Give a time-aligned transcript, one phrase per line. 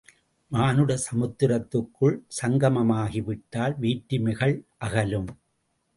[0.51, 4.55] மானிட சமுத்திரத்துக்குள் சங்கமமாகி விட்டால் வேற்றுமைகள்
[4.79, 5.29] அகலும்!